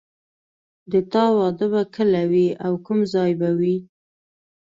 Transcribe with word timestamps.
د 0.91 0.93
تا 1.11 1.25
واده 1.37 1.67
به 1.73 1.81
کله 1.95 2.21
وي 2.31 2.47
او 2.65 2.73
کوم 2.85 2.99
ځای 3.13 3.31
به 3.39 3.49
وي 3.59 3.77